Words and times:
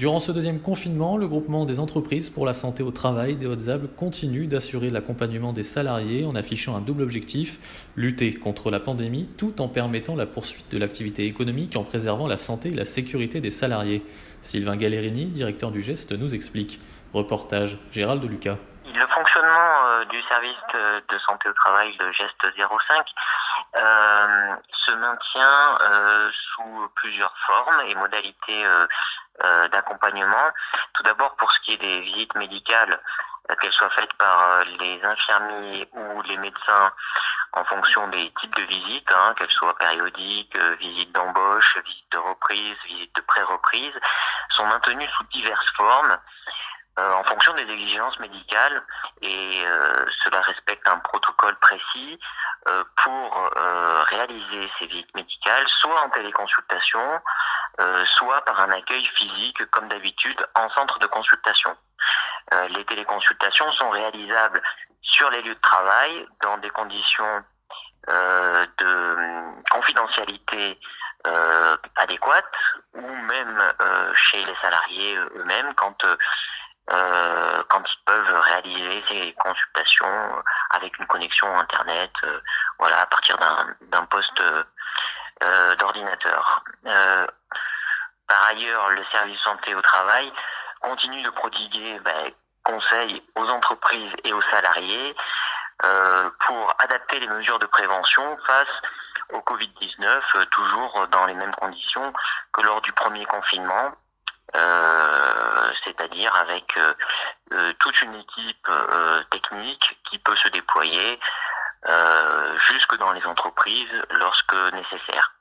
Durant 0.00 0.18
ce 0.18 0.32
deuxième 0.32 0.62
confinement, 0.62 1.18
le 1.18 1.28
groupement 1.28 1.66
des 1.66 1.78
entreprises 1.78 2.30
pour 2.30 2.46
la 2.46 2.54
santé 2.54 2.82
au 2.82 2.90
travail 2.90 3.36
des 3.36 3.46
Hautes-Alpes 3.46 3.94
continue 3.98 4.46
d'assurer 4.46 4.88
l'accompagnement 4.88 5.52
des 5.52 5.62
salariés 5.62 6.24
en 6.24 6.34
affichant 6.34 6.74
un 6.74 6.80
double 6.80 7.02
objectif, 7.02 7.58
lutter 7.96 8.32
contre 8.32 8.70
la 8.70 8.80
pandémie 8.80 9.28
tout 9.36 9.60
en 9.60 9.68
permettant 9.68 10.16
la 10.16 10.24
poursuite 10.24 10.72
de 10.72 10.78
l'activité 10.78 11.26
économique 11.26 11.76
en 11.76 11.84
préservant 11.84 12.26
la 12.26 12.38
santé 12.38 12.70
et 12.70 12.74
la 12.74 12.86
sécurité 12.86 13.42
des 13.42 13.50
salariés. 13.50 14.02
Sylvain 14.40 14.78
Gallerini, 14.78 15.26
directeur 15.26 15.70
du 15.70 15.82
GEST, 15.82 16.12
nous 16.12 16.34
explique. 16.34 16.80
Reportage 17.12 17.76
Gérald 17.92 18.24
Lucas. 18.24 18.56
Le 18.86 19.06
fonctionnement 19.14 19.84
euh, 19.84 20.04
du 20.06 20.22
service 20.22 20.56
de, 21.10 21.18
santé 21.18 21.50
au 21.50 21.52
travail, 21.52 21.94
le 22.00 22.10
geste 22.12 22.40
05, 22.56 23.04
euh, 23.76 24.56
se 24.72 24.92
maintient 24.94 25.78
euh, 25.82 26.30
sous 26.32 26.88
plusieurs 26.94 27.34
formes 27.46 27.82
et 27.86 27.94
modalités 27.96 28.64
d'accompagnement. 29.72 30.50
Tout 30.94 31.02
d'abord 31.02 31.34
pour 31.36 31.50
ce 31.52 31.60
qui 31.60 31.72
est 31.72 31.76
des 31.78 32.00
visites 32.00 32.34
médicales, 32.34 33.00
euh, 33.50 33.54
qu'elles 33.56 33.72
soient 33.72 33.90
faites 33.90 34.12
par 34.14 34.42
euh, 34.42 34.64
les 34.78 35.00
infirmiers 35.02 35.88
ou 35.92 36.22
les 36.22 36.36
médecins 36.36 36.92
en 37.52 37.64
fonction 37.64 38.06
des 38.08 38.32
types 38.40 38.54
de 38.54 38.62
visites, 38.62 39.12
hein, 39.12 39.34
qu'elles 39.36 39.50
soient 39.50 39.76
périodiques, 39.76 40.54
euh, 40.56 40.76
visites 40.76 41.12
d'embauche, 41.12 41.78
visites 41.84 42.12
de 42.12 42.18
reprise, 42.18 42.76
visites 42.86 43.14
de 43.16 43.22
pré-reprise, 43.22 43.94
sont 44.50 44.66
maintenues 44.66 45.08
sous 45.16 45.24
diverses 45.24 45.70
formes. 45.76 46.18
Euh, 46.98 47.12
en 47.14 47.24
fonction 47.24 47.54
des 47.54 47.62
exigences 47.62 48.18
médicales 48.18 48.82
et 49.22 49.62
euh, 49.64 50.06
cela 50.24 50.40
respecte 50.40 50.86
un 50.88 50.98
protocole 50.98 51.56
précis 51.60 52.18
euh, 52.68 52.84
pour 52.96 53.50
euh, 53.56 54.02
réaliser 54.08 54.70
ces 54.78 54.86
visites 54.86 55.14
médicales, 55.14 55.66
soit 55.68 56.02
en 56.02 56.10
téléconsultation, 56.10 57.20
euh, 57.80 58.04
soit 58.06 58.42
par 58.44 58.60
un 58.60 58.70
accueil 58.70 59.04
physique 59.14 59.64
comme 59.70 59.88
d'habitude 59.88 60.46
en 60.54 60.68
centre 60.70 60.98
de 60.98 61.06
consultation. 61.06 61.76
Euh, 62.54 62.68
les 62.68 62.84
téléconsultations 62.84 63.70
sont 63.72 63.90
réalisables 63.90 64.62
sur 65.02 65.30
les 65.30 65.42
lieux 65.42 65.54
de 65.54 65.60
travail 65.60 66.26
dans 66.42 66.58
des 66.58 66.70
conditions 66.70 67.44
euh, 68.10 68.66
de 68.78 69.16
confidentialité 69.70 70.80
euh, 71.26 71.76
adéquates 71.96 72.44
ou 72.94 73.06
même 73.06 73.62
euh, 73.80 74.12
chez 74.14 74.42
les 74.42 74.54
salariés 74.62 75.16
eux-mêmes 75.36 75.74
quand 75.74 76.04
euh, 76.04 76.16
euh, 76.92 77.62
quand 77.68 77.82
ils 77.86 78.04
peuvent 78.04 78.40
réaliser 78.40 79.04
ces 79.08 79.32
consultations 79.34 80.42
avec 80.70 80.98
une 80.98 81.06
connexion 81.06 81.46
internet, 81.58 82.10
euh, 82.24 82.40
voilà, 82.78 83.02
à 83.02 83.06
partir 83.06 83.36
d'un 83.36 83.58
d'un 83.82 84.04
poste 84.06 84.40
euh, 84.40 85.76
d'ordinateur. 85.76 86.64
Ailleurs, 88.50 88.90
le 88.90 89.04
service 89.12 89.40
santé 89.40 89.74
au 89.74 89.82
travail 89.82 90.32
continue 90.80 91.22
de 91.22 91.30
prodiguer 91.30 91.98
ben, 92.00 92.32
conseils 92.64 93.22
aux 93.36 93.48
entreprises 93.48 94.12
et 94.24 94.32
aux 94.32 94.42
salariés 94.50 95.14
euh, 95.84 96.30
pour 96.46 96.74
adapter 96.78 97.20
les 97.20 97.28
mesures 97.28 97.58
de 97.58 97.66
prévention 97.66 98.36
face 98.46 98.68
au 99.32 99.38
Covid-19, 99.38 100.20
euh, 100.34 100.44
toujours 100.46 101.06
dans 101.12 101.26
les 101.26 101.34
mêmes 101.34 101.54
conditions 101.54 102.12
que 102.52 102.62
lors 102.62 102.80
du 102.80 102.92
premier 102.92 103.24
confinement. 103.26 103.92
Euh, 104.56 105.72
c'est-à-dire 105.84 106.34
avec 106.34 106.76
euh, 106.76 106.92
euh, 107.52 107.72
toute 107.78 108.02
une 108.02 108.14
équipe 108.16 108.68
technique 109.30 109.98
qui 110.10 110.18
peut 110.18 110.36
se 110.36 110.48
déployer 110.48 111.20
jusque 112.68 112.96
dans 112.98 113.12
les 113.12 113.24
entreprises 113.24 114.02
lorsque 114.10 114.54
nécessaire. 114.72 115.32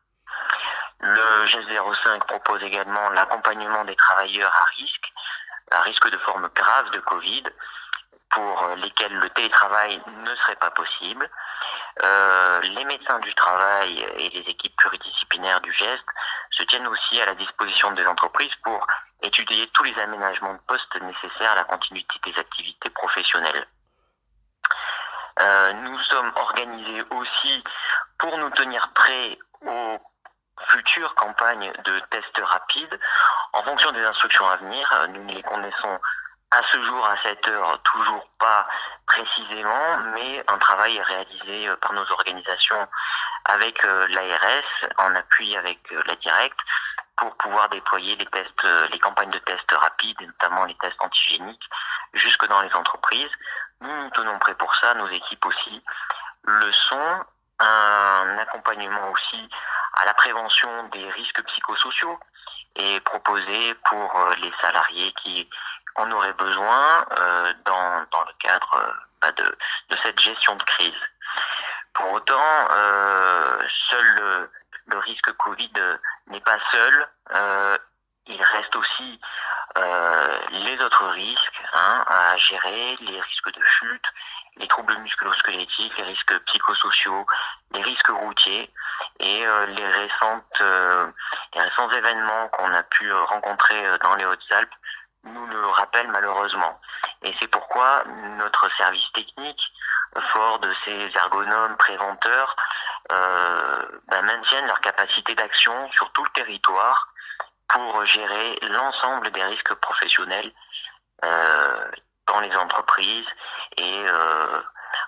Le 1.01 1.45
GES 1.45 1.65
05 2.03 2.25
propose 2.27 2.61
également 2.63 3.09
l'accompagnement 3.11 3.85
des 3.85 3.95
travailleurs 3.95 4.53
à 4.53 4.65
risque, 4.77 5.11
à 5.71 5.81
risque 5.81 6.09
de 6.09 6.17
forme 6.19 6.49
grave 6.53 6.89
de 6.91 6.99
Covid, 6.99 7.43
pour 8.31 8.67
lesquels 8.77 9.13
le 9.13 9.29
télétravail 9.29 10.01
ne 10.07 10.35
serait 10.35 10.57
pas 10.57 10.71
possible. 10.71 11.29
Euh, 12.03 12.59
les 12.61 12.85
médecins 12.85 13.19
du 13.19 13.33
travail 13.33 13.99
et 14.17 14.29
les 14.29 14.49
équipes 14.49 14.75
pluridisciplinaires 14.77 15.61
du 15.61 15.73
GEST 15.73 16.05
se 16.51 16.63
tiennent 16.63 16.87
aussi 16.87 17.19
à 17.21 17.25
la 17.25 17.35
disposition 17.35 17.91
des 17.91 18.05
entreprises 18.05 18.55
pour 18.63 18.85
étudier 19.21 19.67
tous 19.73 19.83
les 19.83 19.97
aménagements 19.99 20.53
de 20.53 20.59
poste 20.67 20.95
nécessaires 21.01 21.51
à 21.51 21.55
la 21.55 21.63
continuité 21.63 22.19
des 22.25 22.39
activités 22.39 22.89
professionnelles. 22.91 23.67
Euh, 25.41 25.73
nous 25.73 25.99
sommes 25.99 26.31
organisés 26.35 27.03
aussi 27.11 27.63
pour 28.17 28.37
nous 28.37 28.49
tenir 28.51 28.89
prêts 28.93 29.37
aux 29.61 29.97
futures 30.79 31.13
campagnes 31.15 31.71
de 31.83 31.99
tests 32.09 32.41
rapides. 32.41 32.99
En 33.53 33.63
fonction 33.63 33.91
des 33.91 34.03
instructions 34.03 34.47
à 34.49 34.55
venir, 34.57 35.07
nous 35.09 35.23
ne 35.25 35.33
les 35.33 35.43
connaissons 35.43 35.99
à 36.51 36.61
ce 36.71 36.81
jour, 36.83 37.05
à 37.05 37.15
cette 37.21 37.47
heure, 37.47 37.79
toujours 37.83 38.27
pas 38.39 38.67
précisément, 39.05 39.97
mais 40.15 40.43
un 40.47 40.57
travail 40.57 40.97
est 40.97 41.03
réalisé 41.03 41.67
euh, 41.67 41.75
par 41.75 41.93
nos 41.93 42.09
organisations 42.11 42.87
avec 43.45 43.83
euh, 43.85 44.07
l'ARS, 44.07 44.89
en 44.97 45.15
appui 45.15 45.55
avec 45.55 45.79
euh, 45.91 46.01
la 46.07 46.15
Directe, 46.15 46.59
pour 47.17 47.35
pouvoir 47.37 47.69
déployer 47.69 48.15
les 48.15 48.25
tests, 48.27 48.67
les 48.91 48.99
campagnes 48.99 49.29
de 49.31 49.39
tests 49.39 49.75
rapides, 49.75 50.21
notamment 50.21 50.63
les 50.65 50.75
tests 50.75 51.01
antigéniques, 51.01 51.69
jusque 52.13 52.47
dans 52.47 52.61
les 52.61 52.73
entreprises. 52.73 53.31
Nous 53.81 54.03
nous 54.03 54.09
tenons 54.11 54.39
prêts 54.39 54.55
pour 54.55 54.73
ça, 54.75 54.93
nos 54.93 55.09
équipes 55.09 55.45
aussi 55.45 55.83
le 56.43 56.71
sont. 56.71 57.25
Un 57.59 58.37
accompagnement 58.37 59.11
aussi 59.11 59.49
à 60.01 60.05
la 60.05 60.13
prévention 60.13 60.83
des 60.89 61.09
risques 61.11 61.43
psychosociaux 61.43 62.19
est 62.75 62.99
proposé 63.01 63.73
pour 63.85 64.29
les 64.41 64.51
salariés 64.61 65.13
qui 65.23 65.49
en 65.95 66.11
aurait 66.11 66.33
besoin 66.33 67.05
euh, 67.19 67.53
dans, 67.65 68.05
dans 68.11 68.23
le 68.25 68.33
cadre 68.39 68.73
euh, 68.75 68.93
bah, 69.21 69.31
de, 69.31 69.57
de 69.89 69.97
cette 70.03 70.19
gestion 70.19 70.55
de 70.55 70.63
crise. 70.63 71.01
Pour 71.93 72.13
autant, 72.13 72.67
euh, 72.71 73.61
seul 73.89 74.49
le, 74.87 74.97
risque 74.99 75.31
Covid 75.33 75.71
n'est 76.27 76.39
pas 76.41 76.57
seul. 76.71 77.07
Euh, 77.33 77.77
il 78.27 78.41
reste 78.41 78.75
aussi 78.75 79.19
euh, 79.21 79.58
les 80.51 80.81
autres 80.83 81.05
risques 81.07 81.63
hein, 81.73 82.05
à 82.07 82.37
gérer, 82.37 82.97
les 83.01 83.21
risques 83.21 83.51
de 83.53 83.63
chute, 83.63 84.05
les 84.57 84.67
troubles 84.67 84.97
musculo-squelettiques, 84.97 85.97
les 85.97 86.03
risques 86.03 86.37
psychosociaux, 86.45 87.25
les 87.71 87.81
risques 87.81 88.09
routiers 88.09 88.71
et 89.19 89.45
euh, 89.45 89.65
les 89.67 89.87
récentes 89.87 90.63
les 91.53 91.61
récents 91.61 91.89
événements 91.91 92.47
qu'on 92.49 92.73
a 92.73 92.83
pu 92.83 93.11
rencontrer 93.11 93.97
dans 94.03 94.15
les 94.15 94.25
Hautes-Alpes 94.25 94.75
nous 95.23 95.47
le 95.47 95.67
rappelle 95.67 96.07
malheureusement. 96.09 96.79
Et 97.23 97.33
c'est 97.39 97.47
pourquoi 97.47 98.03
notre 98.37 98.69
service 98.77 99.11
technique, 99.13 99.71
fort 100.33 100.59
de 100.59 100.73
ces 100.85 101.11
ergonomes 101.15 101.75
préventeurs, 101.77 102.55
euh, 103.11 103.81
ben, 104.07 104.21
maintiennent 104.23 104.67
leur 104.67 104.79
capacité 104.81 105.35
d'action 105.35 105.91
sur 105.91 106.11
tout 106.11 106.23
le 106.23 106.29
territoire 106.31 107.08
pour 107.69 108.05
gérer 108.05 108.57
l'ensemble 108.69 109.31
des 109.31 109.43
risques 109.43 109.73
professionnels 109.75 110.51
euh, 111.23 111.91
dans 112.27 112.39
les 112.39 112.55
entreprises 112.55 113.27
et 113.77 114.03
euh, 114.05 114.61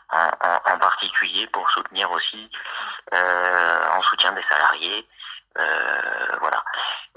en, 0.09 0.25
en, 0.25 0.73
en, 0.73 0.77
particulier 0.77 1.47
pour 1.47 1.69
soutenir 1.71 2.11
aussi 2.11 2.49
euh, 3.13 3.83
en 3.97 4.01
soutien 4.01 4.31
des 4.33 4.43
salariés. 4.49 5.07
Euh, 5.57 6.27
voilà. 6.39 6.63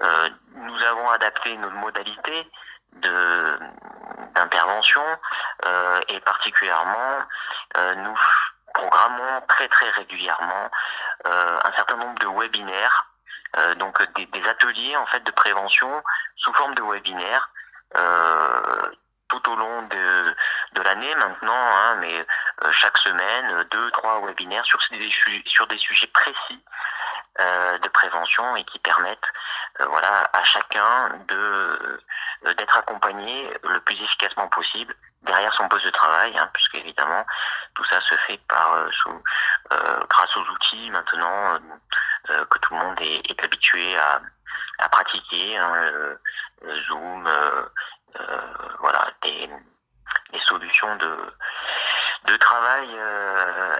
Euh, 0.03 0.31
nous 0.55 0.83
avons 0.83 1.11
adapté 1.11 1.57
nos 1.57 1.71
modalités 1.71 2.51
de 2.95 3.59
d'intervention 4.35 5.05
euh, 5.65 6.01
et 6.09 6.19
particulièrement 6.21 7.19
nous 7.97 8.19
programmons 8.73 9.41
très 9.49 9.69
très 9.69 9.91
régulièrement 9.91 10.71
un 11.25 11.73
certain 11.77 11.97
nombre 11.97 12.19
de 12.19 12.27
webinaires 12.27 13.07
euh, 13.57 13.75
donc 13.77 14.01
des, 14.15 14.49
ateliers 14.49 14.97
en 14.97 15.07
fait 15.07 15.23
de 15.25 15.31
prévention 15.31 16.03
sous 16.37 16.53
forme 16.55 16.75
de 16.75 16.83
webinaires 16.83 17.51
tout 19.29 19.51
au 19.51 19.57
long 19.57 19.83
de, 19.83 20.37
de 20.73 20.83
l'année 20.83 21.15
maintenant, 21.15 21.55
hein, 21.55 21.97
mais 22.01 22.27
chaque 22.73 22.99
semaine, 22.99 23.65
deux, 23.71 23.91
trois 23.93 24.21
webinaires 24.21 24.65
sur 24.65 24.79
des, 24.91 25.11
sur 25.47 25.67
des 25.67 25.79
sujets 25.79 26.09
précis 26.09 26.63
de 27.39 27.89
prévention 27.89 28.57
et 28.57 28.65
qui 28.65 28.79
permettent 28.81 29.19
voilà, 29.81 30.23
à 30.33 30.45
chacun 30.45 31.09
de 31.29 32.01
d'être 32.45 32.77
accompagné 32.77 33.53
le 33.63 33.81
plus 33.81 34.01
efficacement 34.03 34.49
possible 34.49 34.95
derrière 35.23 35.53
son 35.55 35.67
poste 35.69 35.87
de 35.87 35.91
travail, 35.91 36.37
hein, 36.39 36.51
puisque 36.53 36.77
évidemment 36.77 37.25
tout 37.75 37.85
ça 37.85 38.01
se 38.01 38.17
fait 38.27 38.41
par 38.49 38.77
sous 38.93 39.23
grâce 40.09 40.37
aux 40.37 40.49
outils 40.51 40.91
maintenant 40.91 41.59
que 42.27 42.59
tout 42.59 42.75
le 42.75 42.81
monde 42.81 42.97
est, 43.01 43.43
habitué 43.43 43.97
à, 43.97 44.21
à 44.79 44.89
pratiquer, 44.89 45.57
hein, 45.57 46.17
Zoom, 46.89 47.29
voilà, 48.81 49.11
des, 49.23 49.49
des, 50.33 50.39
solutions 50.41 50.97
de, 50.97 51.17
de 52.27 52.37
travail 52.37 52.89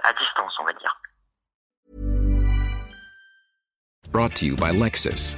à 0.03 0.13
distance, 0.13 0.55
on 0.59 0.65
va 0.65 0.73
dire. 0.73 0.95
Brought 4.09 4.35
to 4.35 4.45
you 4.45 4.55
by 4.55 4.71
Lexus. 4.71 5.37